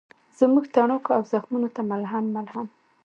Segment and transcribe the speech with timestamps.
[0.39, 2.67] زموږ تڼاکو او زخمونوته ملهم، ملهم